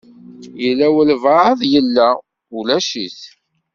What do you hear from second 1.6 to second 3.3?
yella, ulac-it.